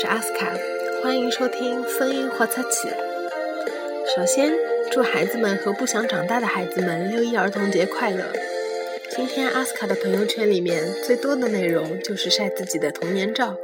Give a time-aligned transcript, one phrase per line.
[0.00, 0.50] 是阿斯卡，
[1.02, 2.88] 欢迎收听声音活出去。
[4.16, 4.50] 首先，
[4.90, 8.24] 祝孩子们和不想长大的孩子们六一儿童节快乐。
[9.10, 13.54] 今天阿斯卡的朋友圈里面最多的内容就是晒自己的童年照，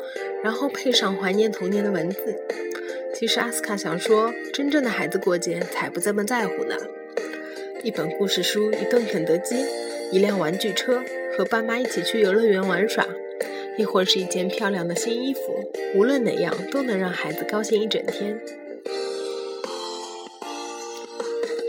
[0.44, 2.38] 然后配上怀念童年的文字。
[3.14, 6.76] 其实阿斯卡想说，真正的孩子过节才不这么在乎呢。
[7.82, 9.64] 一本故事书，一顿肯德基，
[10.12, 11.02] 一辆玩具车，
[11.34, 13.06] 和爸妈一起去游乐园玩耍。
[13.78, 15.40] 亦或是一件漂亮的新衣服，
[15.94, 18.40] 无论哪样都能让孩子高兴一整天。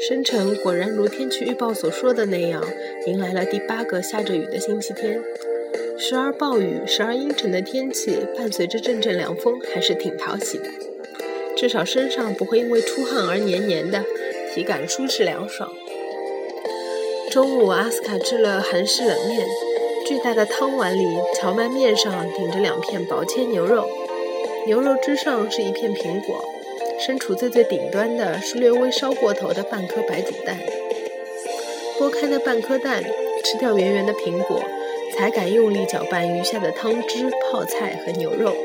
[0.08, 2.64] 深城果然如天气预报所说的那样，
[3.06, 5.22] 迎来了第八个下着雨的星期天。
[5.98, 10.66] 时而暴雨，时而阴沉的天气，伴随着阵阵凉风，还是挺讨喜的。
[11.58, 14.06] 至少身上不会因为出汗而黏黏的，
[14.54, 15.70] 体感舒适凉爽。
[17.30, 19.46] 中午，阿斯卡吃了韩式冷面。
[20.08, 21.06] 巨大的汤碗里，
[21.36, 23.86] 荞麦面上顶着两片薄切牛肉，
[24.66, 26.42] 牛肉之上是一片苹果，
[26.98, 30.58] 身处最最顶端的是略微烧过头的半颗白煮蛋。
[32.00, 33.04] 剥开那半颗蛋，
[33.44, 34.62] 吃掉圆圆的苹果，
[35.18, 38.56] 才敢用力搅拌余下的汤汁、泡菜和牛肉。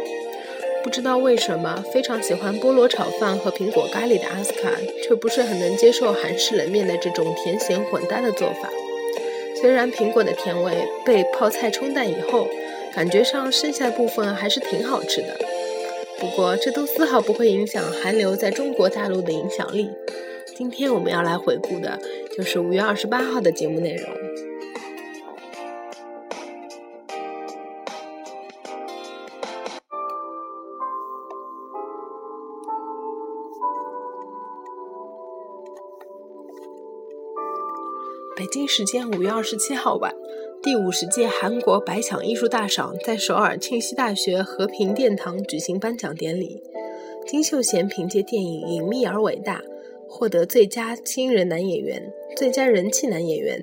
[0.85, 4.71] 不知道为什么，非常喜欢菠萝炒饭和苹果咖喱的阿斯卡，
[5.03, 8.71] 却不是很能接受韩式冷面的这种甜咸混搭的做法。
[9.63, 10.73] 虽然苹果的甜味
[11.07, 12.49] 被泡菜冲淡以后，
[12.93, 15.39] 感觉上剩下的部分还是挺好吃的。
[16.19, 19.89] 不过这都丝毫不会影响韩流在中国大陆的影响力。
[20.57, 21.97] 今天我们要来回顾的
[22.37, 24.42] 就是五月二十八号的节目内容。
[38.43, 40.13] 北京时间五月二十七号晚，
[40.61, 46.61] 第五十届韩国百想艺术大赏在首尔庆熙大学和平殿堂举行颁奖典礼。
[47.25, 49.61] 金秀贤凭借电影《隐秘而伟大》
[50.09, 53.61] 获得最佳新人男演员、最佳人气男演员；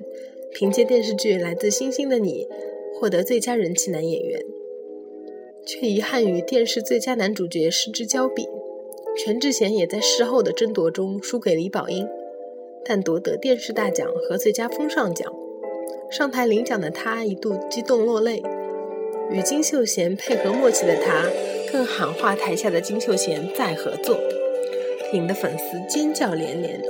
[0.54, 2.44] 凭借电视剧《来自星星的你》
[2.98, 4.42] 获得最佳人气男演员，
[5.66, 8.48] 却遗憾与电视最佳男主角失之交臂。
[9.18, 12.08] 全智贤也在事后的争夺中输给李宝英。
[12.84, 15.32] 但夺得电视大奖和最佳风尚奖，
[16.10, 18.42] 上台领奖的他一度激动落泪。
[19.30, 21.24] 与金秀贤配合默契的他，
[21.70, 24.18] 更喊话台下的金秀贤再合作，
[25.12, 26.80] 引得粉丝尖叫连连。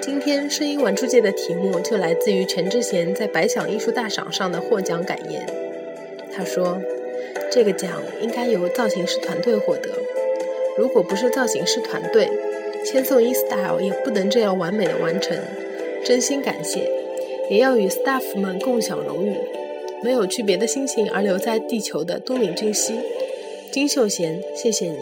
[0.00, 5.44] 今天声音玩出界的题目就来自于陈智贤在百想艺术大赏上的获奖感言。
[6.30, 6.78] 他说
[7.50, 7.90] ：“这个奖
[8.20, 9.90] 应该由造型师团队获得，
[10.76, 12.28] 如果不是造型师团队。”
[12.84, 15.36] 千颂伊 style 也不能这样完美的完成，
[16.04, 16.90] 真心感谢，
[17.48, 19.34] 也要与 staff 们共享荣誉。
[20.02, 22.94] 没有去别的星星而留在地球的东岭俊熙、
[23.70, 24.98] 金秀贤，谢谢你，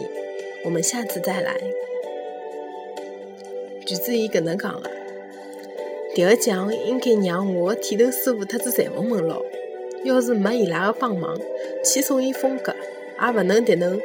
[0.63, 1.59] 我们下次再来。
[3.85, 4.89] 橘子伊搿能讲的，
[6.15, 9.45] 第二奖应该让我剃头师傅特子裁缝们咯，
[10.05, 11.37] 要是没伊拉的帮忙，
[11.83, 12.73] 千颂伊风格
[13.21, 13.99] 也勿能迭能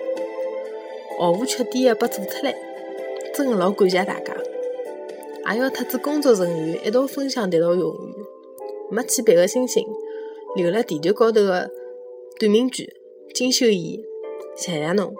[1.16, 2.52] 毫无缺点的被做出来。
[3.38, 4.36] 真的老感谢大家，
[5.54, 8.14] 也要特子工作人员一道分享迭道荣誉。
[8.90, 9.86] 没去别个星星，
[10.56, 11.70] 留辣地球高头的
[12.40, 12.92] 短命居
[13.32, 14.02] 金秀贤，
[14.56, 15.14] 谢谢侬。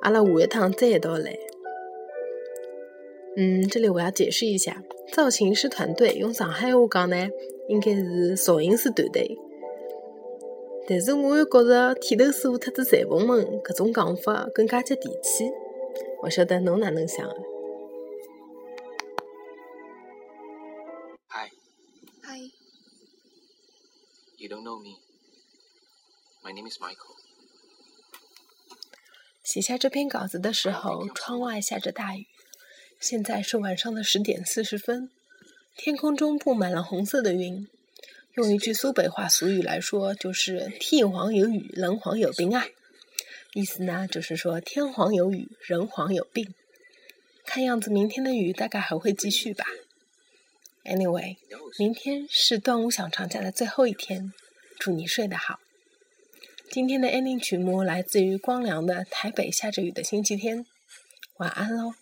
[0.00, 1.38] 阿拉下一趟再一道来。
[3.36, 7.28] 嗯，这里我要解释一下，造型师团队用上海话讲呢，
[7.68, 9.36] 应该是造型师团队。
[10.88, 15.52] 但是我又觉着剃头师傅特子裁缝们搿种讲法更加接地气。
[16.22, 17.28] 我晓得侬哪能想。
[29.42, 32.26] 写下这篇稿子的时候，窗外下着大雨。
[33.00, 35.10] 现在是晚上的十点四十分，
[35.76, 37.68] 天空中布满了红色的云。
[38.34, 42.64] 用一句苏北话俗语来说，就是“天黄有雨，人黄有病啊”。
[43.52, 46.54] 意思呢，就是说天黄有雨，人黄有病。
[47.44, 49.66] 看样子明天的雨大概还会继续吧。
[50.84, 51.36] Anyway，
[51.78, 54.32] 明天是端午小长假的最后一天，
[54.78, 55.60] 祝你睡得好。
[56.72, 60.64] 今天的 ending 曲目来自于光良的《台北下着雨的星期天》，
[61.36, 61.92] 晚安喽。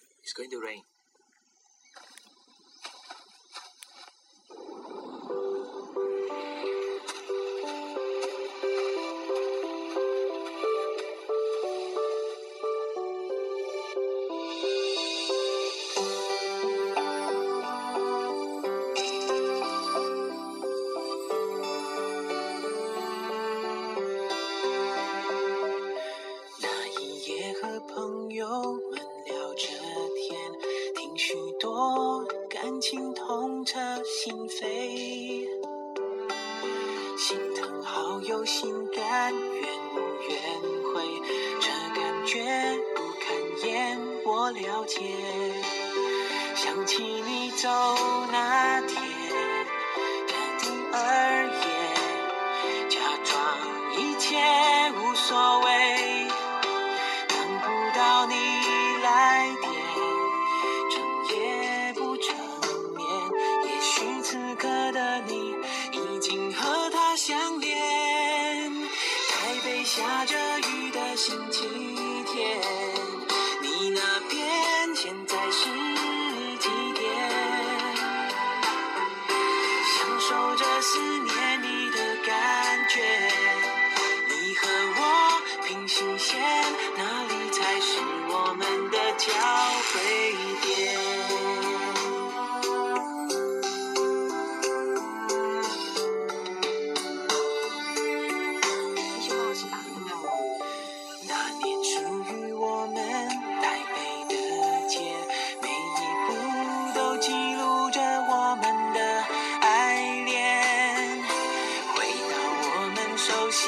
[38.51, 40.37] 心甘愿愿
[40.91, 40.93] 会，
[41.61, 42.35] 这感觉
[42.97, 43.31] 不堪
[43.63, 44.99] 言，我了解。
[46.57, 47.69] 想起你走
[48.33, 49.01] 那天，
[50.27, 53.39] 决定而言，假装
[53.97, 54.37] 一切
[54.99, 55.80] 无所谓。
[80.93, 81.20] 受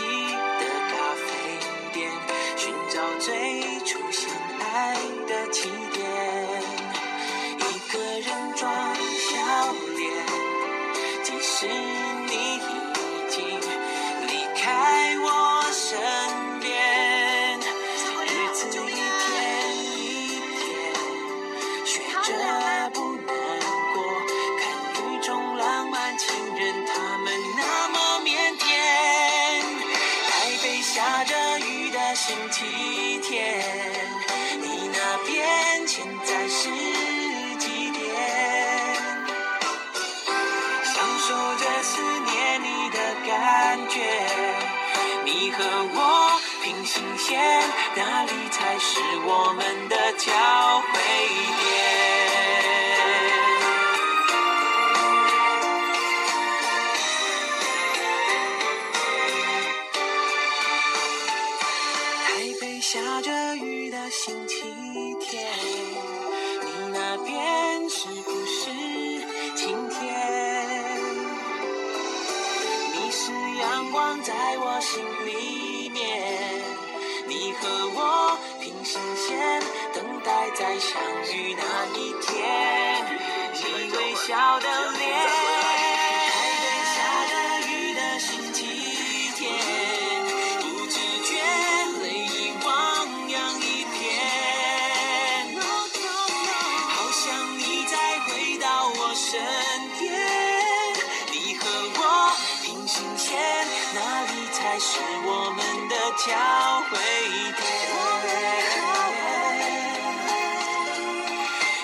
[0.01, 0.22] 们
[32.33, 33.63] 星期天，
[34.63, 36.71] 你那边现在是
[37.59, 38.01] 几点？
[40.83, 42.97] 享受着思念你的
[43.29, 44.01] 感觉。
[45.27, 45.63] 你和
[45.93, 47.39] 我平行线，
[47.97, 50.33] 哪里才是我们的交
[50.81, 50.99] 汇
[74.83, 76.01] 心里面，
[77.29, 79.63] 你和我平行线，
[79.95, 81.01] 等待再相
[81.33, 82.31] 遇那一天。
[83.55, 83.63] 你
[83.97, 84.67] 微笑的
[84.99, 85.32] 脸，
[104.73, 104.97] 才是
[105.27, 106.33] 我们的交
[106.89, 106.97] 汇
[107.53, 107.61] 点？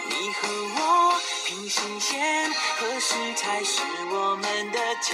[0.08, 0.80] 你和我
[1.44, 5.12] 平行线，何时才是我们的交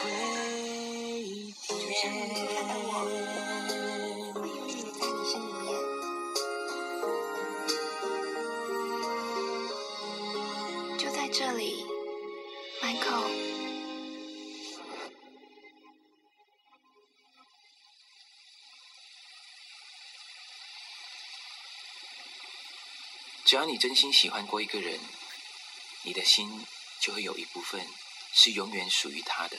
[0.00, 0.10] 汇
[1.68, 1.78] 点？
[1.78, 1.78] 在
[5.12, 5.64] 你心里面。
[10.98, 11.85] 就在这里
[23.46, 24.98] 只要你真心喜欢过一个人，
[26.02, 26.66] 你的心
[26.98, 27.80] 就会有一部分
[28.32, 29.56] 是永远属于他的。